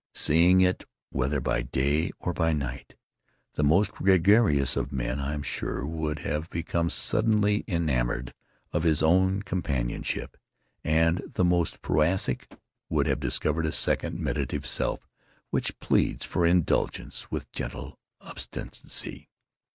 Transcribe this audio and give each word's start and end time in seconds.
Seeing 0.15 0.61
it, 0.61 0.83
whether 1.11 1.39
by 1.39 1.61
day 1.61 2.09
or 2.17 2.33
by 2.33 2.53
night, 2.53 2.95
the 3.53 3.61
most 3.63 3.91
gregarious 3.91 4.75
of 4.75 4.91
men, 4.91 5.19
I 5.19 5.35
am 5.35 5.43
sure, 5.43 5.85
would 5.85 6.17
have 6.25 6.49
become 6.49 6.89
suddenly 6.89 7.63
enamored 7.67 8.33
of 8.73 8.81
his 8.81 9.03
own 9.03 9.43
companionship 9.43 10.37
and 10.83 11.21
the 11.35 11.45
most 11.45 11.83
prosaic 11.83 12.49
would 12.89 13.05
have 13.05 13.19
discovered 13.19 13.67
a 13.67 13.71
second, 13.71 14.17
meditative 14.17 14.65
self 14.65 15.07
which 15.51 15.77
pleads 15.79 16.25
for 16.25 16.47
indulgence 16.47 17.29
with 17.29 17.51
gentle 17.51 17.99
obstinacy. 18.21 19.29